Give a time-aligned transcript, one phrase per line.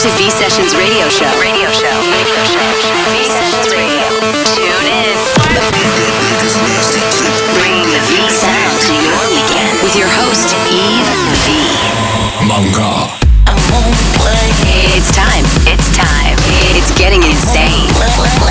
[0.00, 1.28] to V Sessions Radio Show.
[1.36, 1.92] Radio Show.
[2.08, 2.64] Radio Show.
[3.12, 4.08] V Sessions Radio.
[4.48, 5.16] Tune in.
[7.52, 11.04] Bringing the V sound to your weekend with your host, Eve
[11.44, 11.60] V.
[12.48, 13.12] Manga.
[14.96, 15.44] It's time.
[15.68, 16.36] It's time.
[16.48, 18.49] It's getting insane.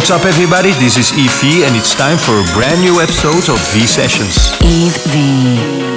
[0.00, 0.72] What's up, everybody?
[0.80, 4.50] This is EV, and it's time for a brand new episode of V Sessions.
[4.62, 5.89] Eve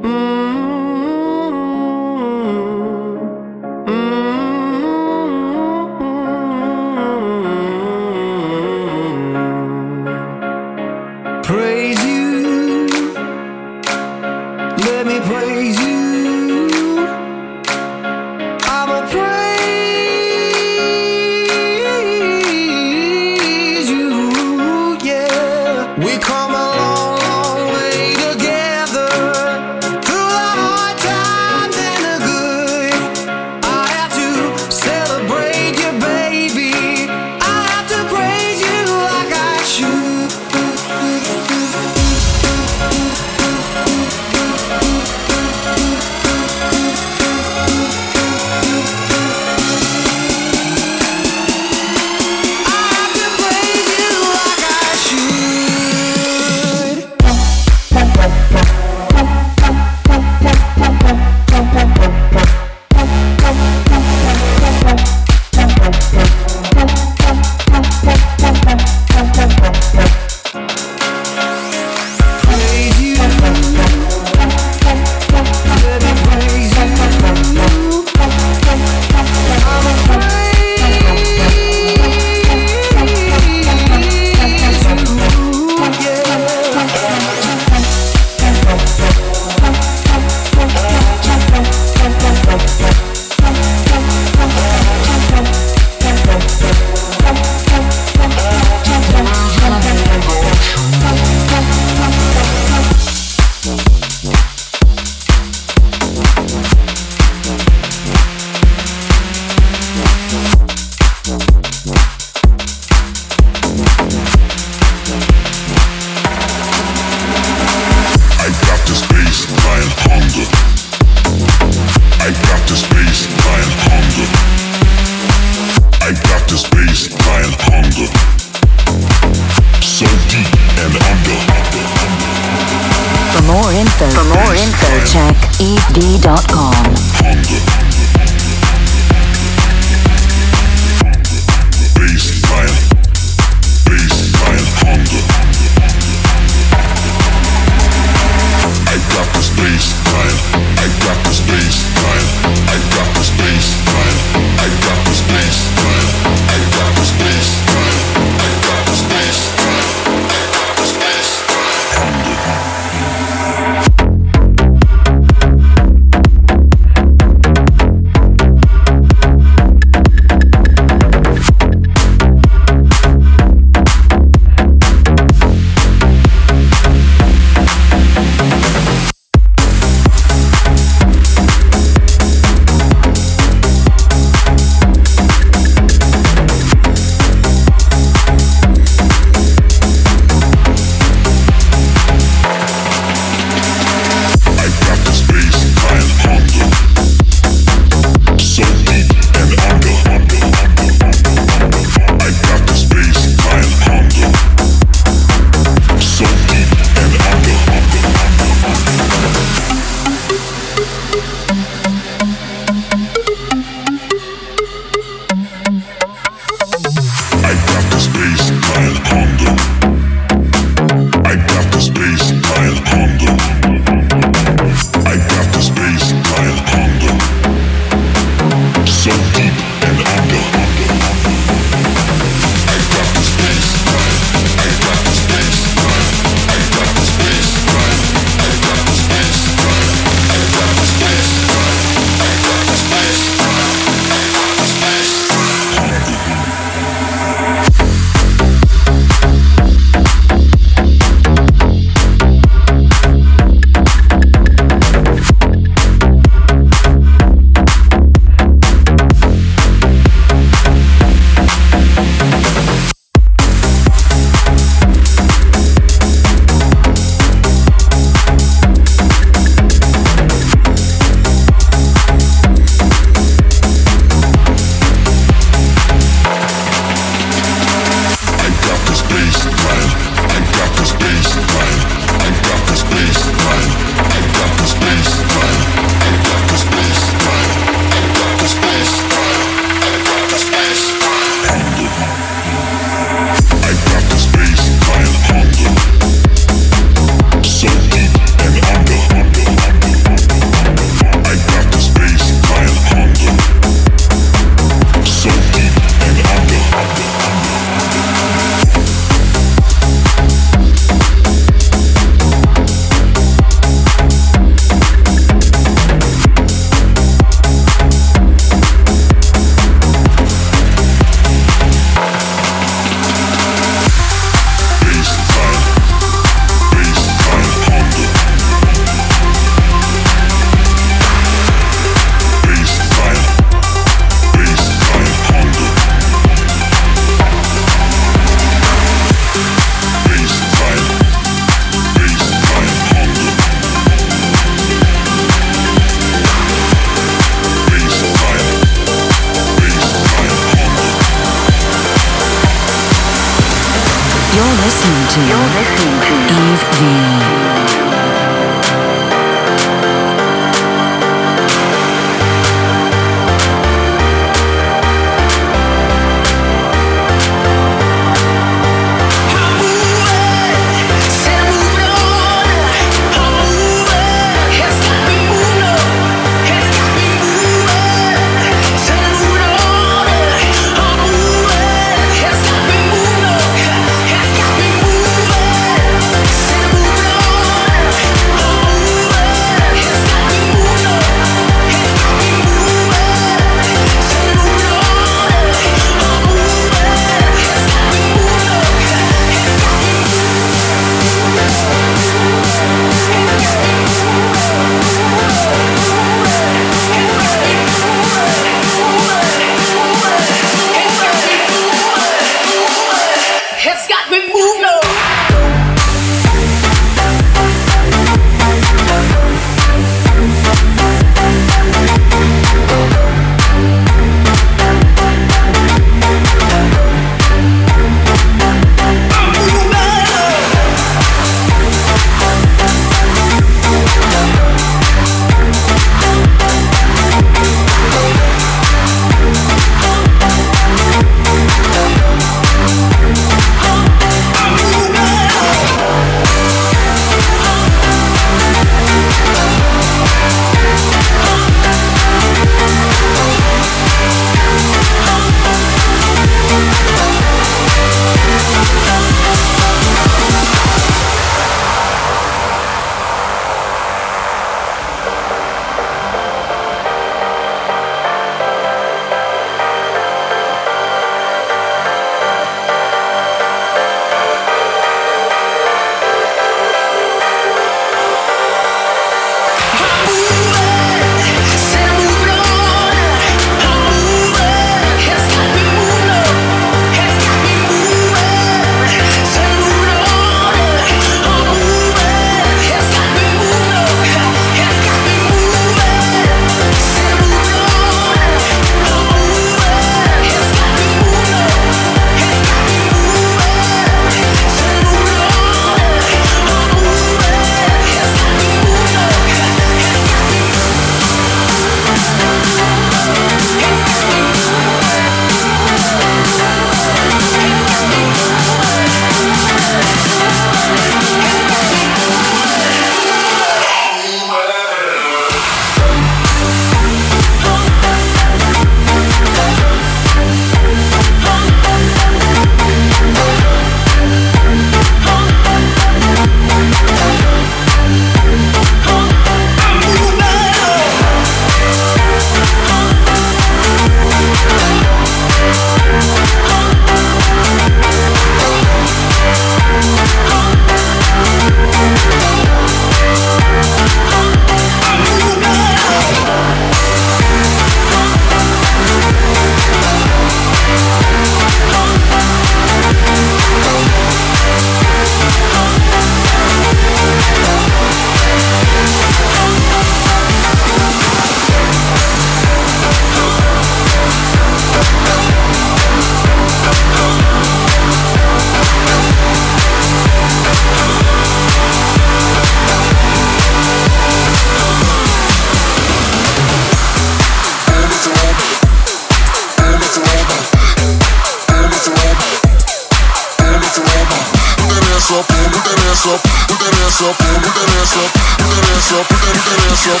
[596.04, 599.24] ass up, put that ass up, put that ass up, put that ass up, put
[599.24, 600.00] that ass up,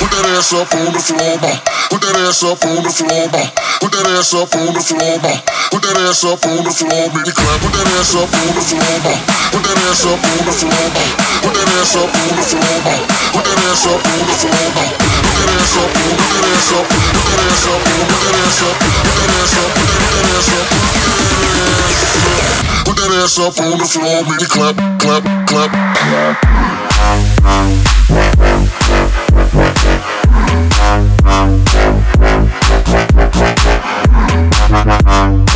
[0.00, 1.52] put that ass up on the floor, ma.
[1.92, 3.44] Put that ass up on the floor, ma.
[3.84, 5.32] Put that ass up on the floor, ma.
[5.68, 7.60] Put that ass up on the floor, make it clap.
[7.60, 9.12] Put that ass up on the floor, ma.
[9.52, 11.04] Put that ass up on the floor, ma.
[11.44, 12.94] Put that ass up on the floor, ma.
[13.36, 15.13] Put that ass up on the floor, ma.
[23.24, 25.24] Ass up, on the floor, make clap, clap.
[25.46, 25.70] clap,
[34.76, 35.53] clap,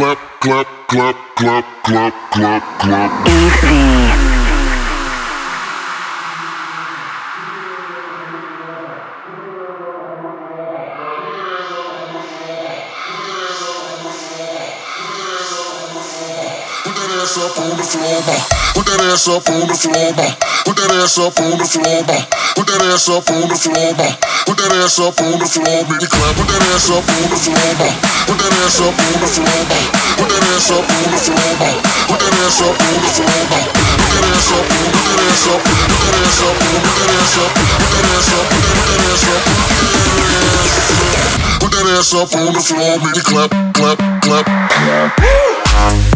[0.00, 3.28] clap, clap, clap, clap, clap, clap.
[3.28, 3.80] Eve
[16.82, 18.59] Put that ass up on the floor, ma.
[18.70, 20.30] Put that ass up on the floor, ma.
[20.62, 22.16] Put that ass up on the floor, ma.
[22.54, 24.06] Put that ass up on the floor, ma.
[24.46, 26.34] Put that ass up on the floor, it clap.
[26.38, 27.90] Put that ass up on the floor, ma.
[28.30, 29.78] Put that ass up on the floor, ma.
[30.14, 31.70] Put that ass up on the floor, ma.
[32.06, 33.60] Put that ass up on the floor, ma.
[33.98, 37.34] Put that ass up, put that ass up, put that ass up, put that ass
[37.40, 37.50] up,
[37.80, 39.42] put that ass up, put that ass up,
[41.58, 45.49] put that ass up on the floor, make it clap, clap, clap.
[45.80, 46.10] Clap.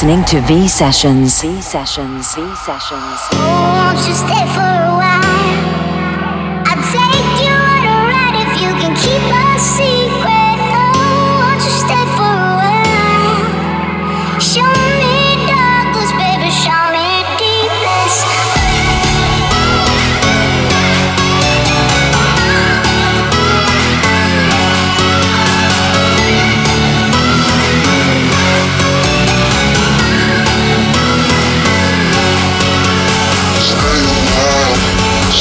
[0.00, 1.42] Listening to V Sessions.
[1.42, 2.32] V Sessions.
[2.36, 3.18] V Sessions.
[3.32, 4.67] Won't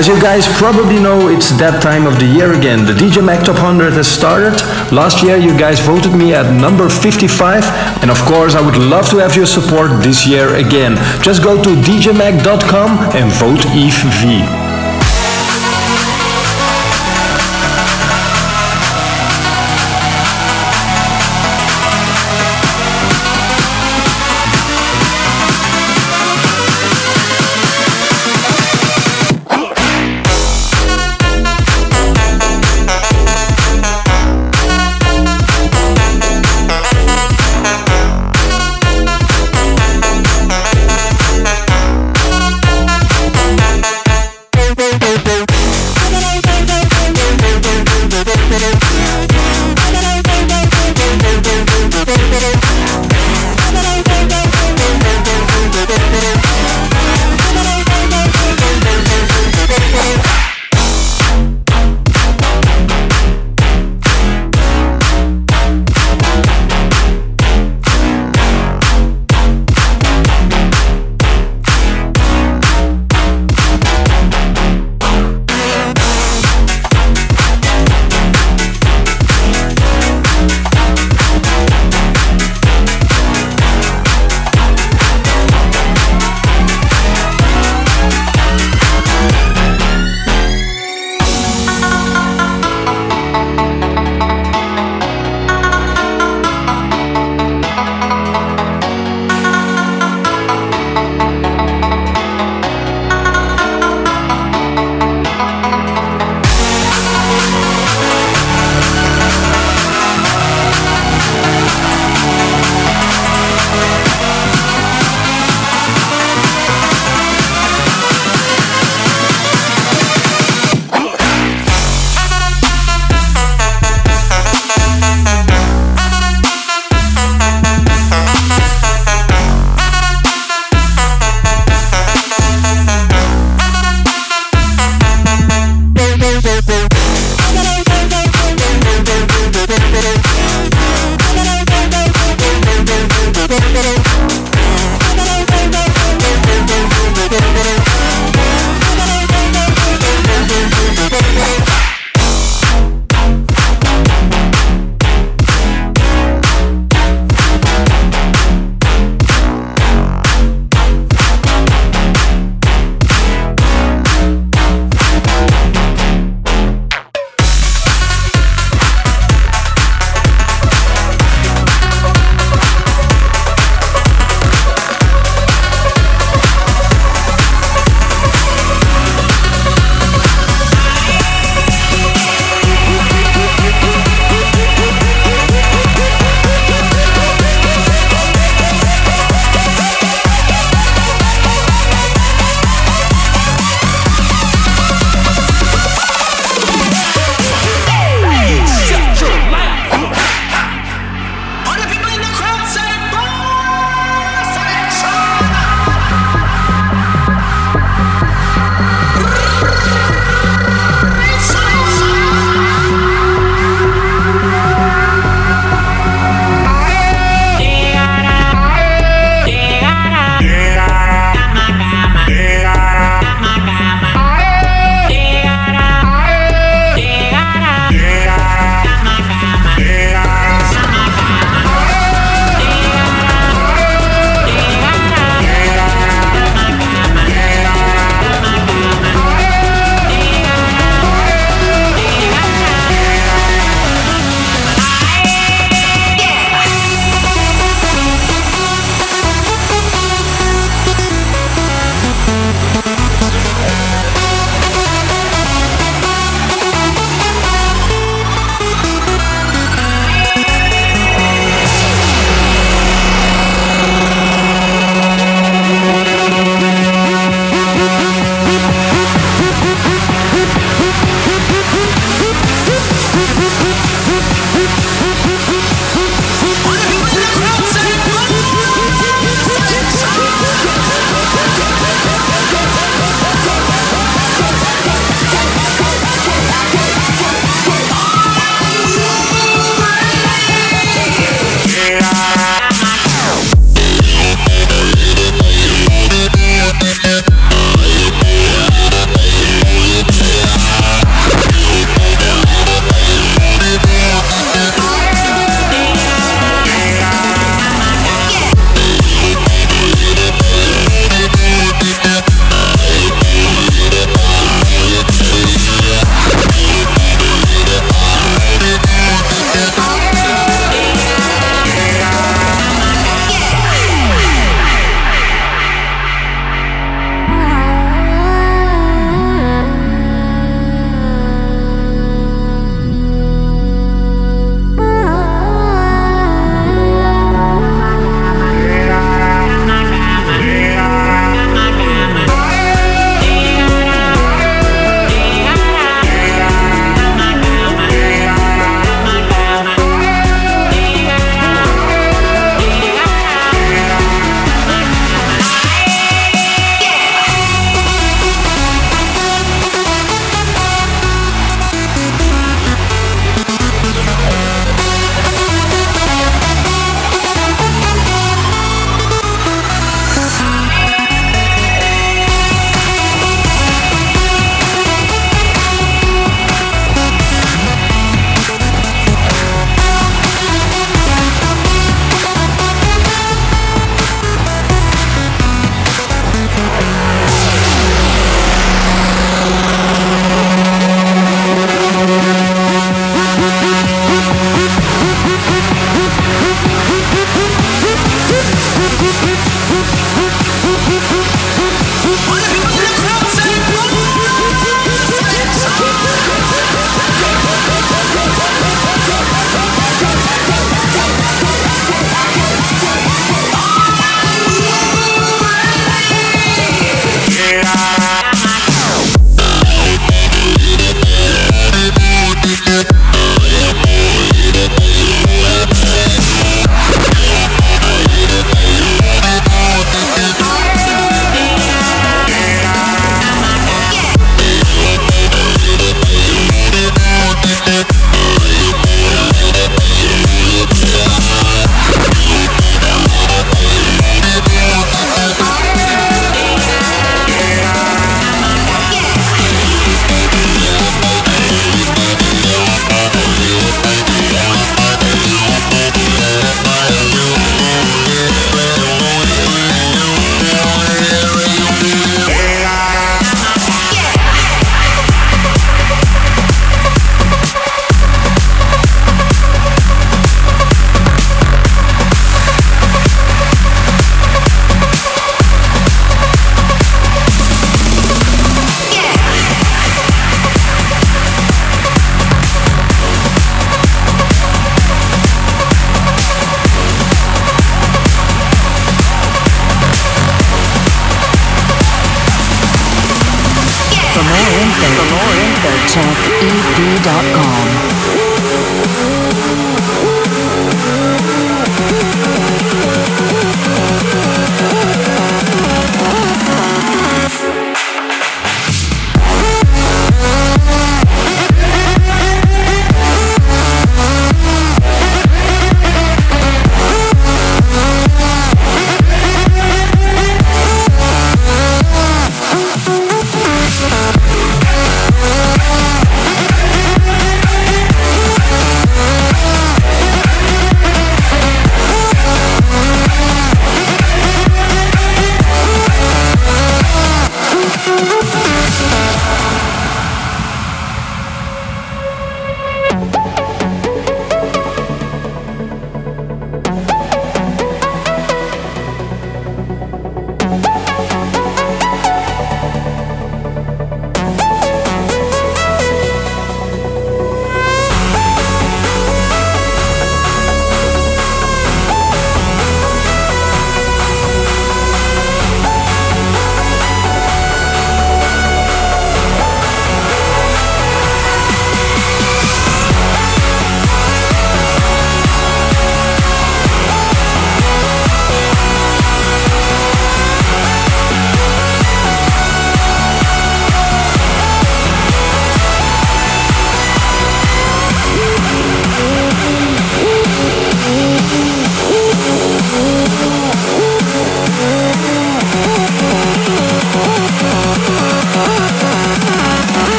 [0.00, 2.86] As you guys probably know, it's that time of the year again.
[2.86, 4.56] The DJ Mag Top 100 has started.
[4.90, 7.64] Last year you guys voted me at number 55
[8.00, 10.96] and of course I would love to have your support this year again.
[11.20, 14.59] Just go to djmag.com and vote Eve V.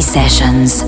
[0.00, 0.82] Sessions.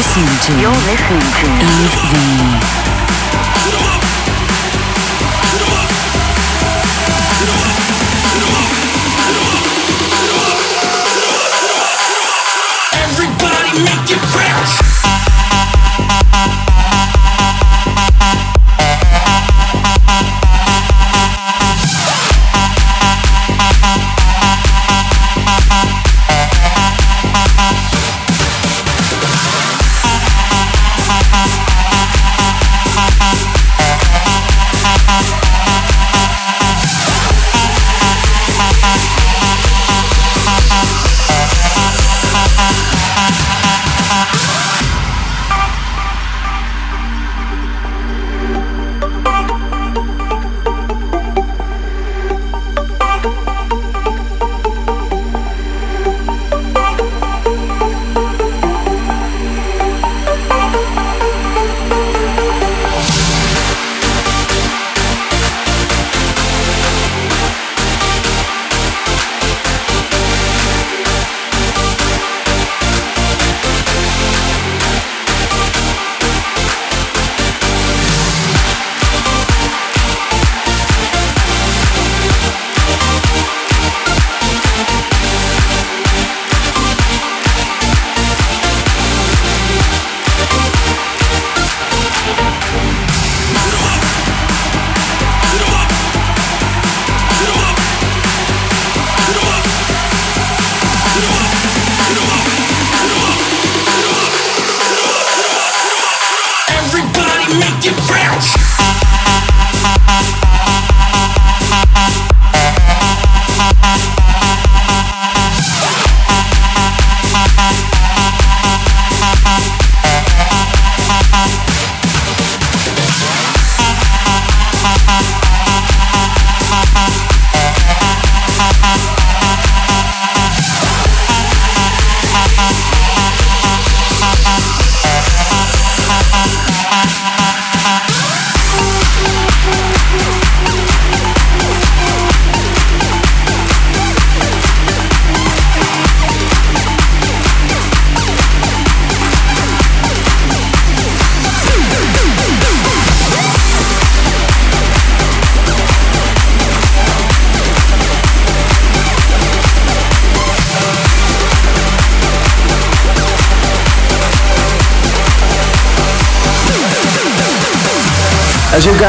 [0.00, 0.60] Listening to.
[0.62, 1.46] You're listening to.
[1.60, 2.79] Eve V.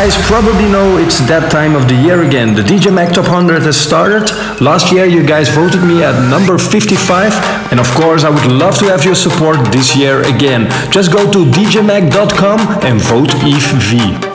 [0.04, 2.56] guys probably know, it's that time of the year again.
[2.56, 4.32] The DJ Mag Top 100 has started.
[4.60, 7.32] Last year, you guys voted me at number 55,
[7.70, 10.66] and of course, I would love to have your support this year again.
[10.90, 14.31] Just go to djmag.com and vote Eve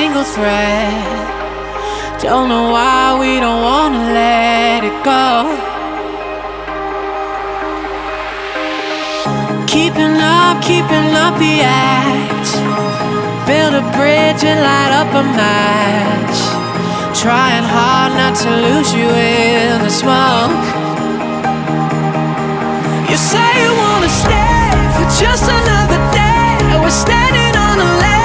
[0.00, 1.04] single thread.
[2.22, 5.28] Don't know why we don't wanna let it go.
[9.74, 11.54] Keeping up, keeping up the
[11.92, 12.48] act.
[13.48, 16.38] Build a bridge and light up a match.
[17.22, 20.64] Trying hard not to lose you in the smoke.
[23.10, 26.56] You say you wanna stay for just another day.
[26.82, 28.19] We're standing on the ledge.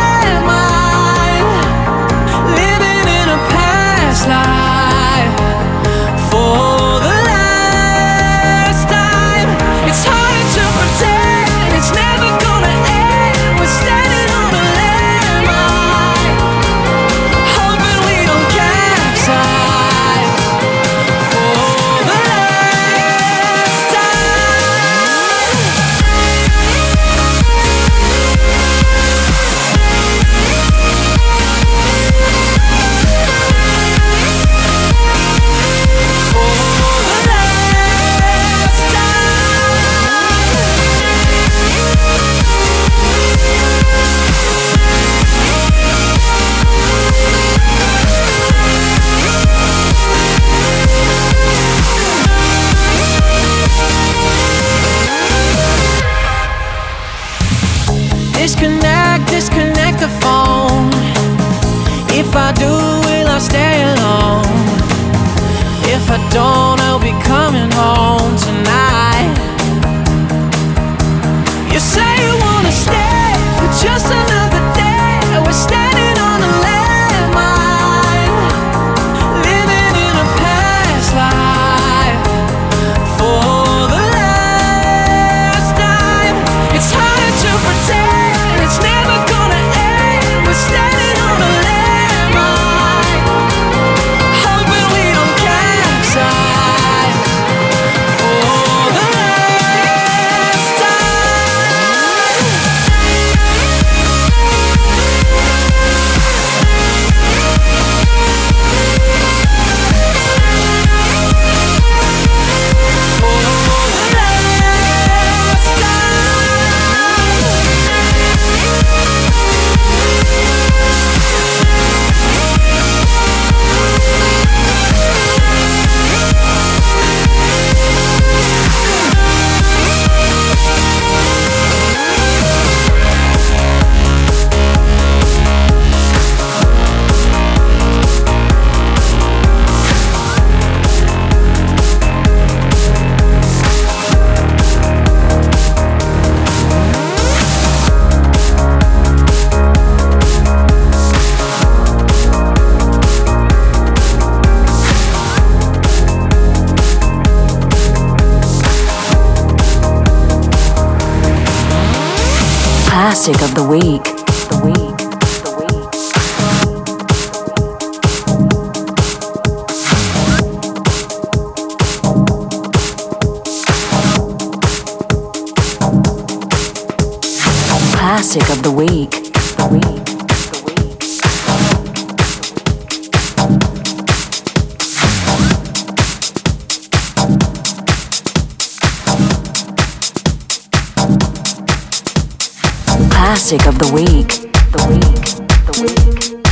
[193.36, 194.30] Classic of the week.
[194.72, 195.46] The week.
[195.66, 196.45] The week.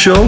[0.00, 0.22] Show.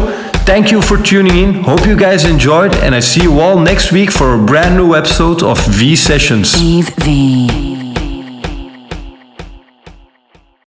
[0.45, 1.51] Thank you for tuning in.
[1.71, 4.95] Hope you guys enjoyed, and I see you all next week for a brand new
[4.95, 6.55] episode of V Sessions.
[6.55, 6.83] V.